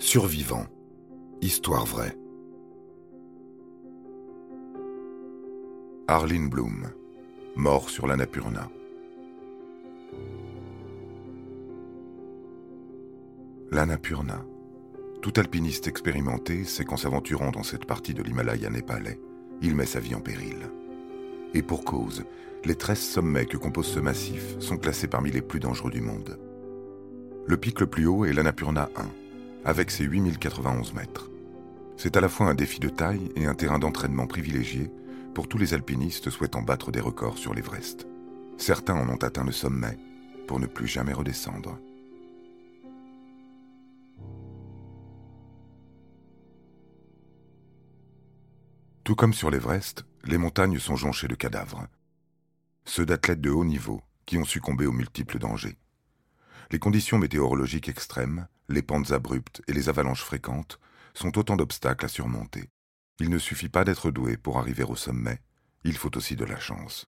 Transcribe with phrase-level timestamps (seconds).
[0.00, 0.64] Survivant.
[1.42, 2.16] Histoire vraie.
[6.06, 6.92] Arlene Bloom.
[7.56, 8.70] Mort sur l'Annapurna.
[13.72, 14.44] L'Annapurna.
[15.20, 19.20] Tout alpiniste expérimenté sait qu'en s'aventurant dans cette partie de l'Himalaya népalais,
[19.62, 20.70] il met sa vie en péril.
[21.54, 22.24] Et pour cause,
[22.64, 26.38] les 13 sommets que compose ce massif sont classés parmi les plus dangereux du monde.
[27.46, 29.27] Le pic le plus haut est l'Annapurna 1,
[29.64, 31.30] avec ses 8091 mètres.
[31.96, 34.90] C'est à la fois un défi de taille et un terrain d'entraînement privilégié
[35.34, 38.06] pour tous les alpinistes souhaitant battre des records sur l'Everest.
[38.56, 39.98] Certains en ont atteint le sommet
[40.46, 41.78] pour ne plus jamais redescendre.
[49.04, 51.86] Tout comme sur l'Everest, les montagnes sont jonchées de cadavres.
[52.84, 55.78] Ceux d'athlètes de haut niveau qui ont succombé aux multiples dangers.
[56.70, 60.78] Les conditions météorologiques extrêmes, les pentes abruptes et les avalanches fréquentes
[61.14, 62.68] sont autant d'obstacles à surmonter.
[63.20, 65.40] Il ne suffit pas d'être doué pour arriver au sommet,
[65.84, 67.06] il faut aussi de la chance.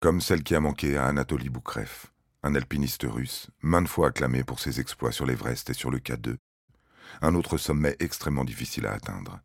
[0.00, 2.06] Comme celle qui a manqué à Anatoly Boukrev,
[2.42, 6.36] un alpiniste russe, maintes fois acclamé pour ses exploits sur l'Everest et sur le K2,
[7.20, 9.40] un autre sommet extrêmement difficile à atteindre.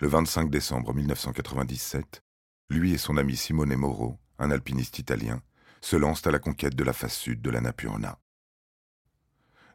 [0.00, 2.22] Le 25 décembre 1997,
[2.70, 5.42] lui et son ami Simone Moro, un alpiniste italien,
[5.80, 8.18] se lancent à la conquête de la face sud de la Napurna.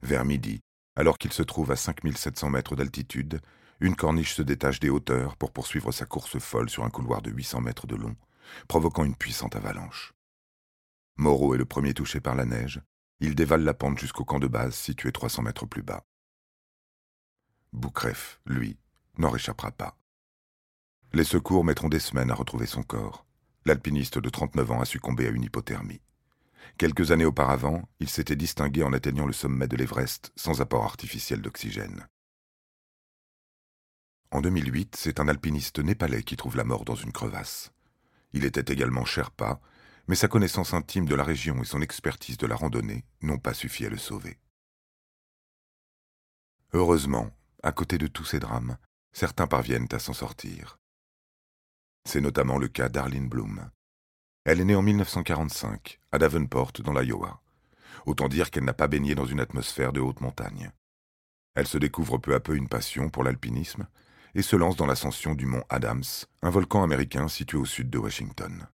[0.01, 0.61] Vers midi,
[0.95, 3.41] alors qu'il se trouve à 5700 mètres d'altitude,
[3.79, 7.31] une corniche se détache des hauteurs pour poursuivre sa course folle sur un couloir de
[7.31, 8.15] 800 mètres de long,
[8.67, 10.13] provoquant une puissante avalanche.
[11.17, 12.81] Moreau est le premier touché par la neige.
[13.19, 16.05] Il dévale la pente jusqu'au camp de base situé 300 mètres plus bas.
[17.73, 18.77] Boukref, lui,
[19.17, 19.97] n'en réchappera pas.
[21.11, 23.25] Les secours mettront des semaines à retrouver son corps.
[23.65, 26.01] L'alpiniste de 39 ans a succombé à une hypothermie.
[26.77, 31.41] Quelques années auparavant, il s'était distingué en atteignant le sommet de l'Everest sans apport artificiel
[31.41, 32.07] d'oxygène.
[34.31, 37.71] En 2008, c'est un alpiniste népalais qui trouve la mort dans une crevasse.
[38.33, 39.59] Il était également Sherpa,
[40.07, 43.53] mais sa connaissance intime de la région et son expertise de la randonnée n'ont pas
[43.53, 44.39] suffi à le sauver.
[46.73, 47.31] Heureusement,
[47.63, 48.77] à côté de tous ces drames,
[49.11, 50.79] certains parviennent à s'en sortir.
[52.05, 53.69] C'est notamment le cas d'Arlene Bloom.
[54.49, 57.39] Elle est née en 1945, à Davenport, dans l'Iowa.
[58.07, 60.71] Autant dire qu'elle n'a pas baigné dans une atmosphère de haute montagne.
[61.53, 63.85] Elle se découvre peu à peu une passion pour l'alpinisme
[64.33, 66.01] et se lance dans l'ascension du mont Adams,
[66.41, 68.65] un volcan américain situé au sud de Washington.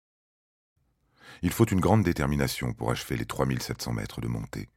[1.41, 4.69] Il faut une grande détermination pour achever les 3700 mètres de montée.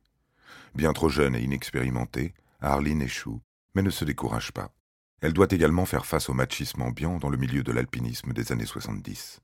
[0.74, 3.40] Bien trop jeune et inexpérimentée, Arlene échoue,
[3.76, 4.72] mais ne se décourage pas.
[5.20, 8.66] Elle doit également faire face au machisme ambiant dans le milieu de l'alpinisme des années
[8.66, 9.42] 70.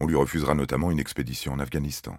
[0.00, 2.18] On lui refusera notamment une expédition en Afghanistan.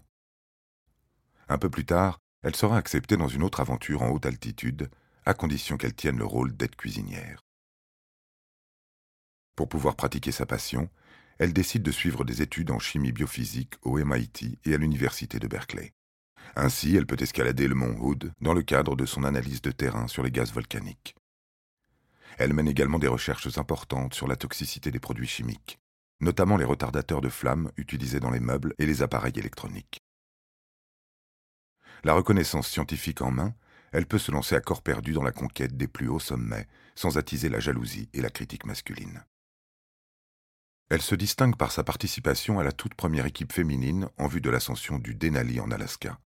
[1.48, 4.90] Un peu plus tard, elle sera acceptée dans une autre aventure en haute altitude,
[5.26, 7.44] à condition qu'elle tienne le rôle d'aide cuisinière.
[9.56, 10.90] Pour pouvoir pratiquer sa passion,
[11.38, 15.48] elle décide de suivre des études en chimie biophysique au MIT et à l'université de
[15.48, 15.94] Berkeley.
[16.56, 20.08] Ainsi, elle peut escalader le mont Hood dans le cadre de son analyse de terrain
[20.08, 21.16] sur les gaz volcaniques.
[22.38, 25.80] Elle mène également des recherches importantes sur la toxicité des produits chimiques,
[26.20, 30.00] notamment les retardateurs de flammes utilisés dans les meubles et les appareils électroniques.
[32.04, 33.54] La reconnaissance scientifique en main,
[33.92, 37.18] elle peut se lancer à corps perdu dans la conquête des plus hauts sommets, sans
[37.18, 39.24] attiser la jalousie et la critique masculine.
[40.90, 44.50] Elle se distingue par sa participation à la toute première équipe féminine en vue de
[44.50, 46.20] l'ascension du Denali en Alaska.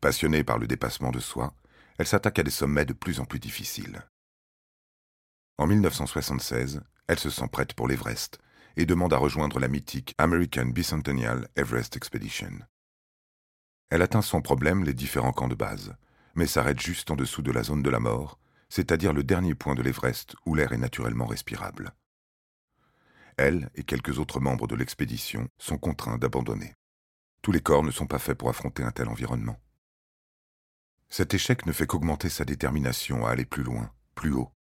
[0.00, 1.54] Passionnée par le dépassement de soi,
[1.98, 4.06] elle s'attaque à des sommets de plus en plus difficiles.
[5.58, 8.38] En 1976, elle se sent prête pour l'Everest
[8.76, 12.60] et demande à rejoindre la mythique American Bicentennial Everest Expedition.
[13.90, 15.94] Elle atteint sans problème les différents camps de base,
[16.34, 18.38] mais s'arrête juste en dessous de la zone de la mort,
[18.68, 21.92] c'est-à-dire le dernier point de l'Everest où l'air est naturellement respirable.
[23.36, 26.74] Elle et quelques autres membres de l'expédition sont contraints d'abandonner.
[27.42, 29.58] Tous les corps ne sont pas faits pour affronter un tel environnement.
[31.08, 34.52] Cet échec ne fait qu'augmenter sa détermination à aller plus loin, plus haut,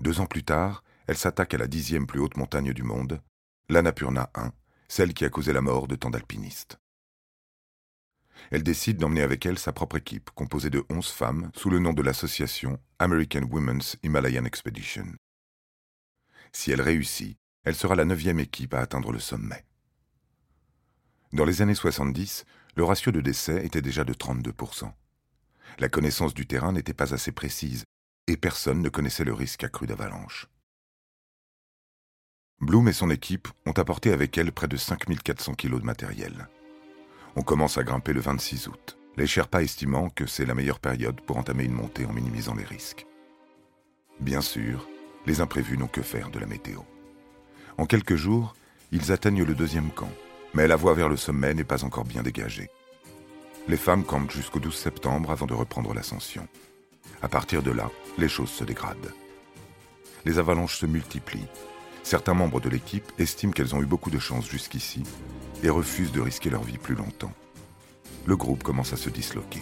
[0.00, 3.22] deux ans plus tard, elle s'attaque à la dixième plus haute montagne du monde,
[3.70, 4.52] l'Annapurna 1,
[4.88, 6.78] celle qui a causé la mort de tant d'alpinistes.
[8.50, 11.94] Elle décide d'emmener avec elle sa propre équipe, composée de onze femmes, sous le nom
[11.94, 15.06] de l'association American Women's Himalayan Expedition.
[16.52, 19.64] Si elle réussit, elle sera la neuvième équipe à atteindre le sommet.
[21.32, 22.44] Dans les années 70,
[22.76, 24.92] le ratio de décès était déjà de 32%.
[25.78, 27.84] La connaissance du terrain n'était pas assez précise
[28.26, 30.48] et personne ne connaissait le risque accru d'avalanche.
[32.60, 36.48] Bloom et son équipe ont apporté avec elle près de 5400 kilos de matériel.
[37.36, 38.98] On commence à grimper le 26 août.
[39.16, 42.64] les Sherpas estimant que c'est la meilleure période pour entamer une montée en minimisant les
[42.64, 43.06] risques.
[44.20, 44.88] Bien sûr,
[45.26, 46.80] les imprévus n'ont que faire de la météo.
[47.78, 48.56] En quelques jours,
[48.90, 50.10] ils atteignent le deuxième camp,
[50.54, 52.70] mais la voie vers le sommet n'est pas encore bien dégagée.
[53.68, 56.48] Les femmes campent jusqu'au 12 septembre avant de reprendre l'ascension.
[57.22, 59.12] À partir de là, les choses se dégradent.
[60.24, 61.48] Les avalanches se multiplient.
[62.08, 65.02] Certains membres de l'équipe estiment qu'elles ont eu beaucoup de chance jusqu'ici
[65.62, 67.34] et refusent de risquer leur vie plus longtemps.
[68.24, 69.60] Le groupe commence à se disloquer.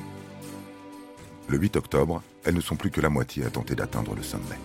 [1.48, 4.60] Le 8 octobre, elles ne sont plus que la moitié à tenter d'atteindre le sommet.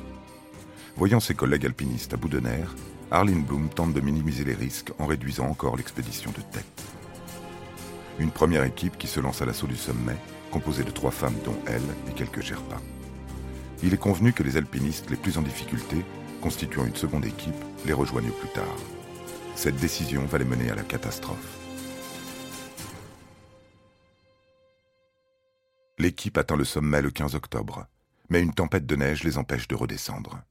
[0.96, 2.76] Voyant ses collègues alpinistes à bout de nerfs,
[3.10, 6.84] Arlene Bloom tente de minimiser les risques en réduisant encore l'expédition de tête.
[8.20, 10.18] Une première équipe qui se lance à l'assaut du sommet,
[10.52, 12.80] composée de trois femmes dont elle et quelques Sherpas.
[13.82, 16.06] Il est convenu que les alpinistes les plus en difficulté,
[16.42, 18.78] constituant une seconde équipe, les rejoignent plus tard.
[19.56, 21.58] Cette décision va les mener à la catastrophe.
[26.00, 27.86] L'équipe atteint le sommet le 15 octobre,
[28.30, 30.42] mais une tempête de neige les empêche de redescendre.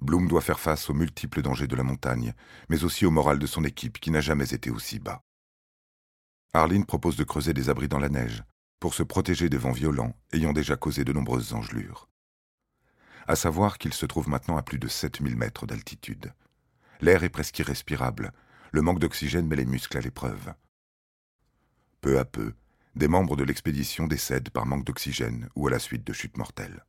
[0.00, 2.34] Bloom doit faire face aux multiples dangers de la montagne,
[2.68, 5.22] mais aussi au moral de son équipe qui n'a jamais été aussi bas.
[6.52, 8.44] Arline propose de creuser des abris dans la neige
[8.78, 12.08] pour se protéger des vents violents ayant déjà causé de nombreuses engelures.
[13.26, 16.32] À savoir qu'il se trouve maintenant à plus de 7000 mètres d'altitude.
[17.00, 18.32] L'air est presque irrespirable,
[18.72, 20.54] le manque d'oxygène met les muscles à l'épreuve.
[22.00, 22.54] Peu à peu,
[22.96, 26.84] des membres de l'expédition décèdent par manque d'oxygène ou à la suite de chutes mortelles.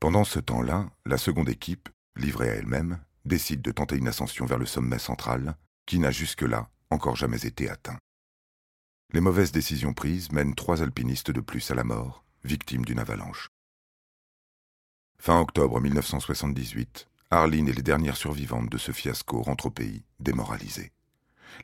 [0.00, 4.58] Pendant ce temps-là, la seconde équipe, livrée à elle-même, décide de tenter une ascension vers
[4.58, 5.56] le sommet central,
[5.86, 7.98] qui n'a jusque-là encore jamais été atteint.
[9.12, 13.48] Les mauvaises décisions prises mènent trois alpinistes de plus à la mort, victimes d'une avalanche.
[15.18, 20.92] Fin octobre 1978, Arline et les dernières survivantes de ce fiasco rentrent au pays, démoralisées.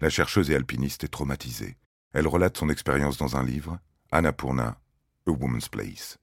[0.01, 1.77] La chercheuse et alpiniste est traumatisée.
[2.13, 3.79] Elle relate son expérience dans un livre,
[4.11, 4.81] Annapurna,
[5.27, 6.19] A Woman's Place.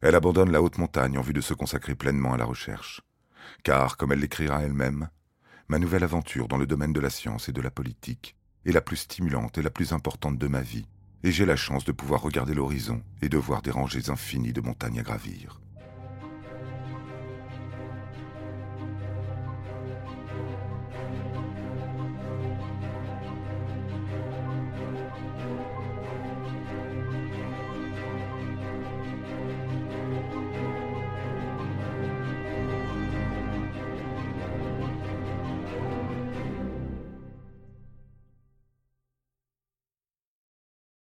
[0.00, 3.02] Elle abandonne la haute montagne en vue de se consacrer pleinement à la recherche.
[3.62, 5.08] Car, comme elle l'écrira elle-même,
[5.68, 8.36] ma nouvelle aventure dans le domaine de la science et de la politique
[8.66, 10.86] est la plus stimulante et la plus importante de ma vie,
[11.24, 14.60] et j'ai la chance de pouvoir regarder l'horizon et de voir des rangées infinies de
[14.60, 15.58] montagnes à gravir.